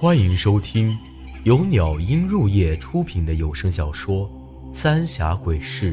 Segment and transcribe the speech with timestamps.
[0.00, 0.96] 欢迎收听
[1.42, 4.30] 由鸟音入夜出品的有声小说
[4.72, 5.92] 《三峡鬼事》，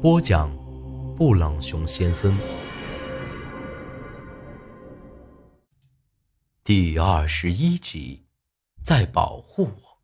[0.00, 0.50] 播讲：
[1.14, 2.36] 布朗熊先生。
[6.64, 8.24] 第二十一集，
[8.82, 10.00] 在保护我。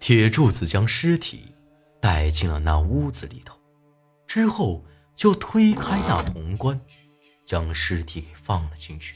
[0.00, 1.54] 铁柱子将尸体
[2.00, 3.56] 带进了那屋子里头，
[4.26, 4.84] 之后
[5.14, 6.80] 就推开那红棺，
[7.44, 9.14] 将尸体给放了进去。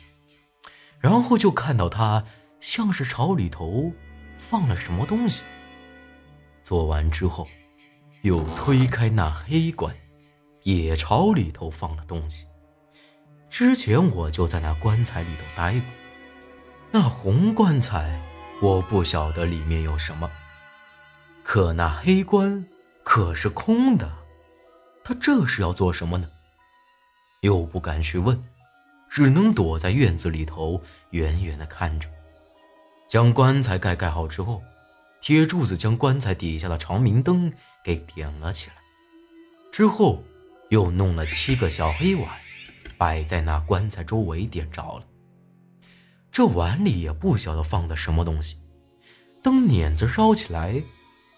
[1.02, 2.24] 然后就看到他
[2.60, 3.92] 像是朝里头
[4.38, 5.42] 放了什么东西。
[6.62, 7.48] 做完之后，
[8.22, 9.92] 又推开那黑棺，
[10.62, 12.46] 也朝里头放了东西。
[13.50, 15.82] 之前我就在那棺材里头待过，
[16.92, 18.18] 那红棺材
[18.62, 20.30] 我不晓得里面有什么，
[21.42, 22.64] 可那黑棺
[23.02, 24.10] 可是空的，
[25.02, 26.30] 他这是要做什么呢？
[27.40, 28.40] 又不敢去问。
[29.14, 32.08] 只能躲在院子里头，远远的看着。
[33.06, 34.62] 将棺材盖盖好之后，
[35.20, 37.52] 铁柱子将棺材底下的长明灯
[37.84, 38.76] 给点了起来，
[39.70, 40.24] 之后
[40.70, 42.26] 又弄了七个小黑碗，
[42.96, 45.04] 摆在那棺材周围点着了。
[46.30, 48.62] 这碗里也不晓得放的什么东西，
[49.42, 50.82] 灯捻子烧起来，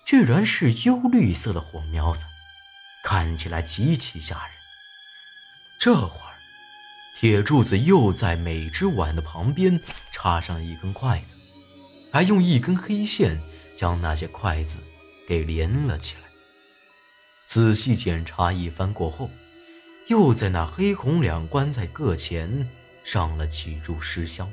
[0.07, 2.25] 居然是幽绿色的火苗子，
[3.03, 4.55] 看起来极其吓人。
[5.81, 6.24] 这火。
[7.17, 9.81] 铁柱子又在每只碗的旁边
[10.13, 11.37] 插上一根筷子，
[12.13, 13.41] 还用一根黑线
[13.75, 14.79] 将那些筷子
[15.27, 16.23] 给连了起来。
[17.47, 19.31] 仔细检查一番过后，
[20.09, 22.69] 又在那黑红两棺材各前
[23.05, 24.53] 上了几柱尸香，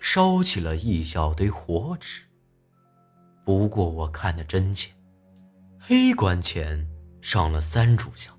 [0.00, 2.22] 烧起了一小堆火纸。
[3.44, 4.92] 不过我看得真切，
[5.80, 6.88] 黑棺前
[7.20, 8.32] 上了三炷香，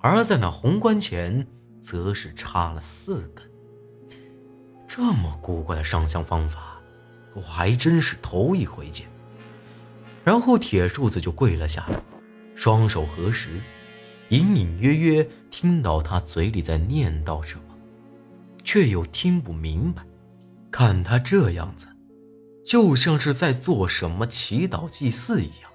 [0.00, 1.46] 而在那红棺前。
[1.80, 3.44] 则是插了四根，
[4.86, 6.80] 这么古怪的上香方法，
[7.34, 9.06] 我还真是头一回见。
[10.24, 12.00] 然后铁柱子就跪了下来，
[12.54, 13.60] 双手合十，
[14.28, 17.74] 隐隐约约听到他嘴里在念叨什么，
[18.62, 20.02] 却又听不明白。
[20.70, 21.86] 看他这样子，
[22.66, 25.70] 就像是在做什么祈祷祭祀一样。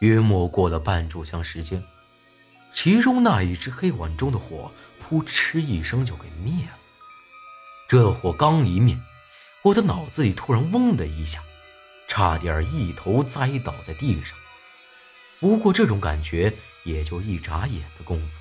[0.00, 1.82] 约莫过了半炷香时间。
[2.72, 6.78] 其中那一只黑碗中的火，扑哧一声就给灭了。
[7.88, 8.98] 这火刚一灭，
[9.62, 11.42] 我的脑子里突然嗡的一下，
[12.08, 14.36] 差点一头栽倒在地上。
[15.38, 16.52] 不过这种感觉
[16.84, 18.40] 也就一眨眼的功夫，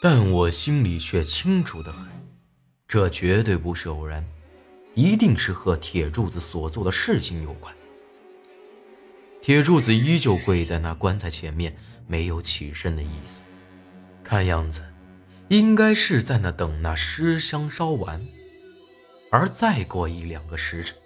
[0.00, 2.06] 但我心里却清楚的很，
[2.86, 4.26] 这绝对不是偶然，
[4.94, 7.74] 一定是和铁柱子所做的事情有关。
[9.40, 11.76] 铁柱子依旧跪在那棺材前面。
[12.10, 13.44] 没有起身的意思，
[14.24, 14.82] 看样子
[15.48, 18.26] 应该是在那等那尸香烧完，
[19.30, 20.96] 而再过一两个时辰，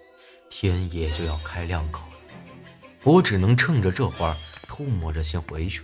[0.49, 2.17] 天也就要开亮口了。
[3.03, 5.81] 我只能趁着这会儿偷摸着先回去。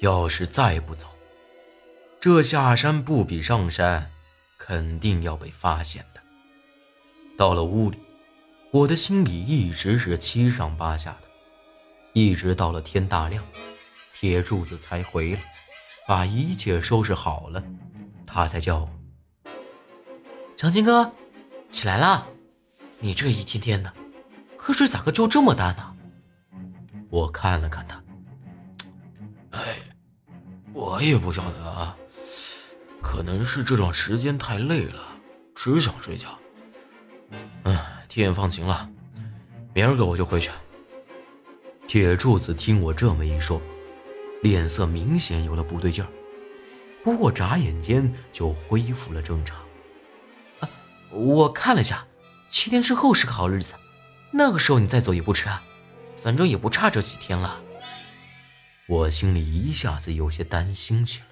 [0.00, 1.06] 要是再不走，
[2.18, 4.10] 这下山不比上山，
[4.56, 6.20] 肯定要被发现的。
[7.36, 7.98] 到了屋里，
[8.70, 11.28] 我的心里一直是七上八下的，
[12.14, 13.44] 一直到了天大亮。
[14.14, 15.40] 铁柱子才回来，
[16.06, 17.62] 把一切收拾好了，
[18.24, 18.90] 他才叫我
[20.56, 21.12] ：“长青哥，
[21.68, 22.26] 起来了！
[23.00, 23.92] 你这一天天的，
[24.56, 25.94] 瞌睡咋个就这么大呢？”
[27.10, 28.02] 我看了看他，
[29.50, 29.76] 哎，
[30.72, 31.96] 我也不晓得啊，
[33.02, 35.02] 可能是这段时间太累了，
[35.54, 36.38] 只想睡觉。
[37.64, 38.88] 嗯，天也放晴了，
[39.74, 40.50] 明儿个我就回去。
[41.86, 43.60] 铁柱子听我这么一说。
[44.42, 46.10] 脸色明显有了不对劲儿，
[47.02, 49.58] 不过眨眼间就恢复了正常。
[50.60, 50.68] 啊，
[51.10, 52.06] 我看了下，
[52.50, 53.72] 七天之后是个好日子，
[54.32, 55.62] 那个时候你再走也不迟啊，
[56.14, 57.62] 反正也不差这几天了。
[58.86, 61.26] 我心里一下子有些担心起来，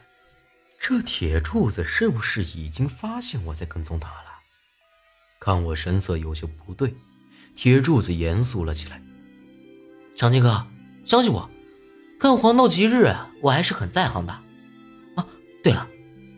[0.80, 4.32] 这铁柱子是不是已经发现我在跟踪他了？
[5.38, 6.94] 看我神色有些不对，
[7.54, 9.01] 铁柱子严肃了起来
[10.22, 10.64] ：“长青哥，
[11.04, 11.50] 相信我。”
[12.20, 14.32] 看黄道吉日，我还是很在行的。
[15.16, 15.26] 啊，
[15.64, 15.88] 对了，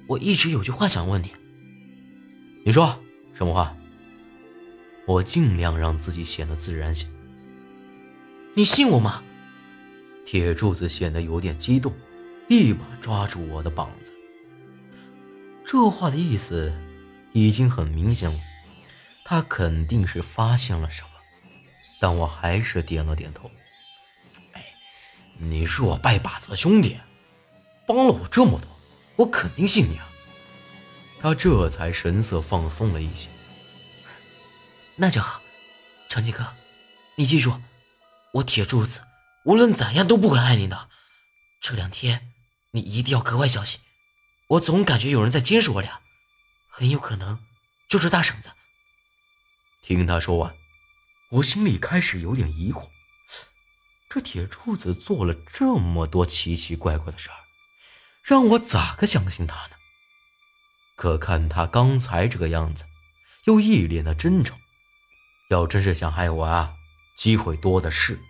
[0.06, 1.30] 我一直有句话想问你。
[2.64, 2.98] 你说
[3.34, 3.76] 什么话？
[5.06, 7.06] 我尽量让自己显得自然些。
[8.54, 9.22] 你信我吗？
[10.24, 11.92] 铁柱子显得有点激动，
[12.48, 14.14] 一把抓住我的膀子。
[15.62, 16.72] 这话的意思
[17.34, 18.38] 已经很明显了，
[19.26, 21.08] 他肯定是发现了什么。
[22.00, 23.50] 但我还是点了点头。
[25.38, 26.98] 你是我拜把子的兄弟，
[27.86, 28.68] 帮了我这么多，
[29.16, 30.08] 我肯定信你啊。
[31.20, 33.28] 他这才神色放松了一些。
[34.96, 35.40] 那就好，
[36.08, 36.46] 长青哥，
[37.16, 37.60] 你记住，
[38.34, 39.00] 我铁柱子
[39.44, 40.88] 无论怎样都不会害你的。
[41.60, 42.32] 这两天
[42.72, 43.80] 你一定要格外小心，
[44.48, 46.00] 我总感觉有人在监视我俩，
[46.68, 47.38] 很有可能
[47.88, 48.50] 就是大婶子。
[49.82, 50.54] 听他说完，
[51.30, 52.88] 我心里开始有点疑惑：
[54.14, 57.34] 这铁柱子做了这么多奇奇怪怪的事儿，
[58.22, 59.70] 让我咋个相信他呢？
[60.94, 62.84] 可看他刚才这个样子，
[63.46, 64.56] 又一脸的真诚。
[65.50, 66.74] 要真是想害我啊，
[67.16, 68.20] 机会多的是，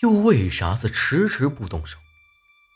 [0.00, 1.98] 又为啥子迟迟不动手？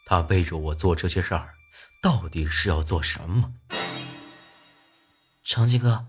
[0.05, 1.55] 他背着我做这些事儿，
[2.03, 3.55] 到底是要做什么？
[5.45, 6.09] 长青哥，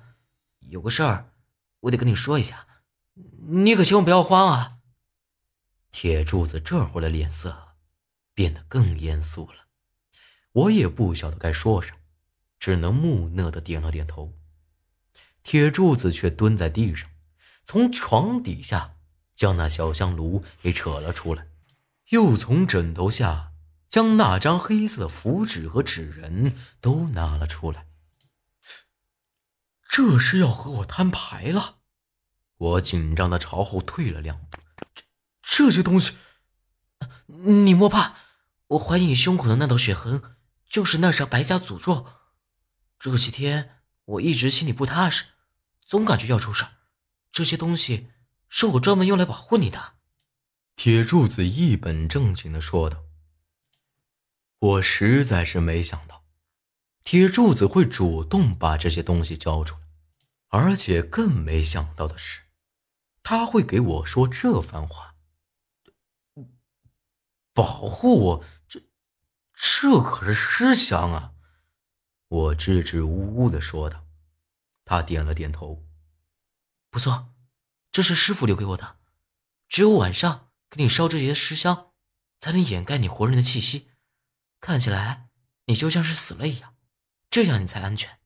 [0.72, 1.34] 有个事儿，
[1.82, 2.66] 我得跟你说一下，
[3.48, 4.78] 你可千万不要慌啊！
[5.92, 7.76] 铁柱子这会儿的脸色
[8.34, 9.68] 变得更严肃了，
[10.54, 11.98] 我也不晓得该说什么，
[12.60, 14.34] 只能木讷的点了点头。
[15.44, 17.10] 铁柱子却蹲在地上。
[17.64, 18.96] 从床底下
[19.36, 21.48] 将那小香炉给扯了出来，
[22.10, 23.54] 又从枕头下
[23.88, 27.86] 将那张黑色的符纸和纸人都拿了出来。
[29.88, 31.78] 这是要和我摊牌了！
[32.58, 34.58] 我紧张的朝后退了两步。
[35.62, 36.18] 这些东西，
[37.28, 38.16] 你莫怕，
[38.70, 40.36] 我怀疑你胸口的那道血痕
[40.68, 42.08] 就是那扇白家诅咒。
[42.98, 45.26] 这几天我一直心里不踏实，
[45.86, 46.66] 总感觉要出事。
[47.32, 48.10] 这些东西
[48.50, 49.94] 是我专门用来保护你的。”
[50.76, 53.04] 铁柱子一本正经的说道。
[54.58, 56.26] 我实在是没想到，
[57.04, 59.82] 铁柱子会主动把这些东西交出来，
[60.48, 62.42] 而且更没想到的是，
[63.22, 65.11] 他会给我说这番话。
[67.62, 68.46] 保护我？
[68.68, 68.82] 这
[69.54, 71.34] 这可是尸香啊！
[72.28, 74.08] 我支支吾吾的说道。
[74.84, 75.86] 他点了点头。
[76.90, 77.32] 不错，
[77.92, 78.98] 这是师傅留给我的。
[79.70, 81.92] 只有晚上给你烧这些尸香，
[82.40, 83.92] 才能掩盖你活人的气息，
[84.60, 85.30] 看起来
[85.66, 86.76] 你就像是死了一样，
[87.30, 88.20] 这样你才安全。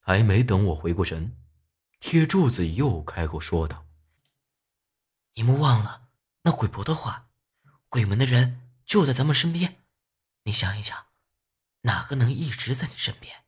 [0.00, 1.36] 还没等我回过神，
[2.00, 3.86] 铁柱子又开口说道
[5.36, 6.08] ：“你们忘了
[6.42, 7.25] 那鬼婆的话，
[7.88, 9.82] 鬼门的人就在咱们身边。
[10.44, 11.06] 你想一想，
[11.82, 13.44] 哪个能一直在你身边？”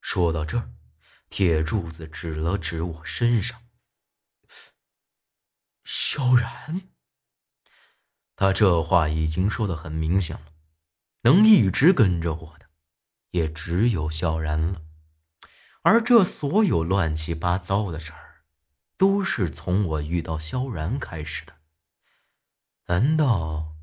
[0.00, 0.70] 说到这儿。
[1.30, 3.60] 铁柱子指了指我身上，
[5.82, 6.82] 萧然。
[8.36, 10.52] 他这话已经说的很明显了，
[11.22, 12.70] 能一直跟着我的，
[13.32, 14.82] 也只有萧然了。
[15.82, 18.44] 而这所有乱七八糟的事儿，
[18.96, 21.56] 都是从我遇到萧然开始的。
[22.86, 23.74] 难道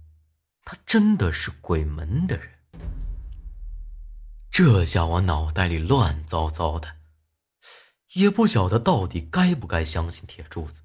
[0.63, 2.50] 他真的是鬼门的人？
[4.51, 6.98] 这下我脑袋里乱糟糟的。
[8.13, 10.81] 也不晓得到底该不该相信铁柱子，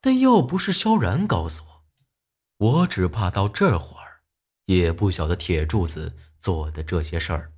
[0.00, 1.64] 但要不是萧然告诉
[2.56, 4.22] 我，我只怕到这会儿
[4.64, 7.52] 也不晓得铁柱子做的这些事儿。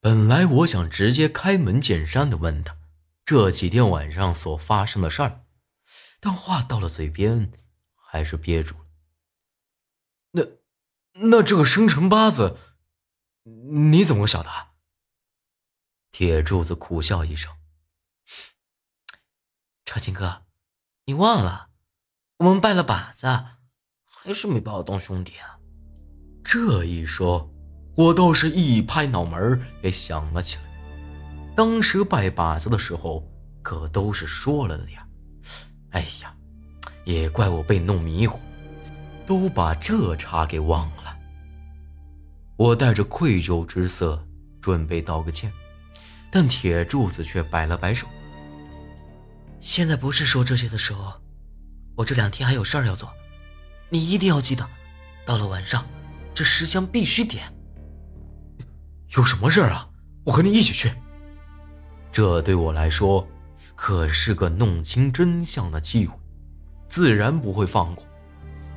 [0.00, 2.76] 本来我想直接开门见山的问他
[3.24, 5.44] 这几天晚上所发生的事儿，
[6.20, 7.50] 但话到了嘴边
[8.10, 8.86] 还是憋住了。
[10.30, 10.42] 那，
[11.28, 12.56] 那这个生辰八字，
[13.44, 14.50] 你怎么晓得？
[16.10, 17.54] 铁柱子苦笑一声
[19.84, 20.46] ：“长青哥，
[21.04, 21.68] 你忘了，
[22.38, 23.26] 我们拜了把子，
[24.06, 25.60] 还是没把我当兄弟啊？”
[26.42, 27.52] 这一说，
[27.94, 30.62] 我倒是一拍脑门给想了起来。
[31.54, 33.30] 当时拜把子的时候，
[33.62, 35.06] 可都是说了的呀。
[35.90, 36.34] 哎呀，
[37.08, 38.38] 也怪我被弄迷糊，
[39.26, 41.16] 都把这茬给忘了。
[42.54, 44.22] 我带着愧疚之色，
[44.60, 45.50] 准备道个歉。
[46.30, 48.06] 但铁柱子却摆了摆手。
[49.58, 51.14] 现在不是说这些的时候，
[51.96, 53.10] 我这两天还有事儿要做，
[53.88, 54.68] 你一定要记得，
[55.24, 55.86] 到了晚上，
[56.34, 57.50] 这十香必须点。
[59.16, 59.88] 有什么事儿啊？
[60.24, 60.92] 我和你一起去。
[62.12, 63.26] 这对我来说
[63.74, 66.14] 可是个弄清真相的机会，
[66.88, 68.04] 自然不会放过，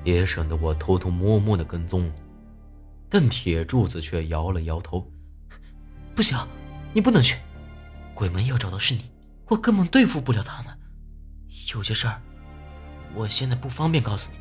[0.03, 2.11] 也省得我偷偷摸摸的跟踪。
[3.09, 5.05] 但铁柱子却摇了摇头，
[6.15, 6.37] 不行。
[6.93, 7.37] 你不能去，
[8.13, 9.09] 鬼门要找的是你，
[9.47, 10.77] 我根本对付不了他们。
[11.73, 12.21] 有些事儿，
[13.13, 14.37] 我现在不方便告诉你。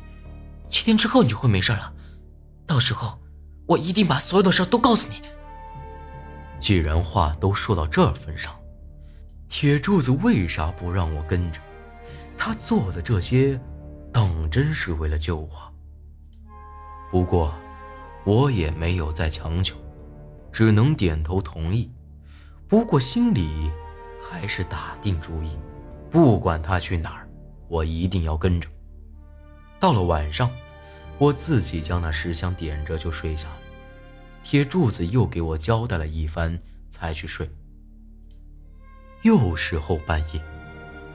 [0.69, 1.93] 七天之后你就会没事了，
[2.67, 3.21] 到时候
[3.65, 5.21] 我一定把所有的事都告诉你。
[6.59, 8.53] 既然话都说到这份上，
[9.47, 11.61] 铁柱子为啥不让我跟着？
[12.43, 13.61] 他做的这些，
[14.11, 15.73] 当真是为了救我？
[17.11, 17.53] 不过，
[18.25, 19.77] 我也没有再强求，
[20.51, 21.91] 只能点头同意。
[22.67, 23.69] 不过心里
[24.19, 25.55] 还是打定主意。
[26.09, 27.29] 不管他去哪儿，
[27.67, 28.67] 我一定要跟着。
[29.79, 30.49] 到了晚上，
[31.19, 33.57] 我自己将那石香点着就睡下了。
[34.41, 37.47] 铁柱子又给我交代了一番，才去睡。
[39.21, 40.41] 又是后半夜，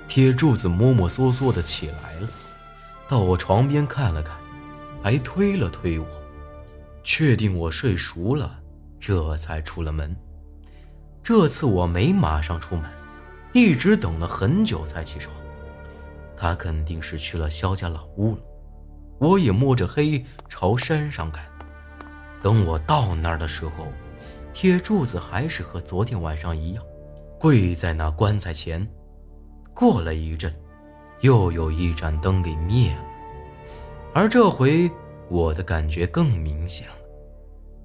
[0.08, 2.28] 铁柱子摸摸索索的起来了，
[3.08, 4.36] 到我床边看了看，
[5.02, 6.06] 还推了推我，
[7.02, 8.58] 确定我睡熟了，
[9.00, 10.14] 这才出了门。
[11.22, 12.88] 这次我没马上出门，
[13.52, 15.34] 一直等了很久才起床。
[16.36, 18.38] 他肯定是去了肖家老屋了。
[19.18, 21.44] 我也摸着黑朝山上赶。
[22.42, 23.88] 等我到那儿的时候，
[24.52, 26.84] 铁柱子还是和昨天晚上一样，
[27.40, 28.86] 跪在那棺材前。
[29.76, 30.50] 过了一阵，
[31.20, 33.04] 又有一盏灯给灭了。
[34.14, 34.90] 而这回
[35.28, 36.94] 我的感觉更明显了，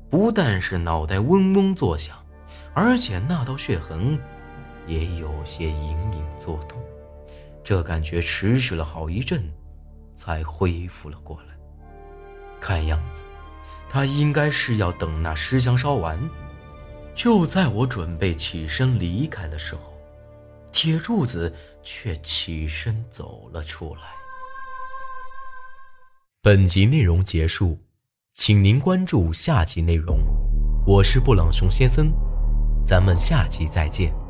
[0.09, 2.15] 不但是脑袋嗡嗡作响，
[2.73, 4.17] 而且那道血痕
[4.87, 6.81] 也有些隐隐作痛。
[7.61, 9.43] 这感觉持续了好一阵，
[10.15, 11.53] 才恢复了过来。
[12.61, 13.21] 看样子。
[13.89, 16.17] 他应该是要等那尸香烧完。
[17.13, 19.81] 就在我准备起身离开的时候，
[20.71, 24.01] 铁柱子却起身走了出来。
[26.41, 27.79] 本集内容结束，
[28.33, 30.19] 请您关注下集内容。
[30.85, 32.11] 我是布朗熊先生，
[32.85, 34.20] 咱们下集再见。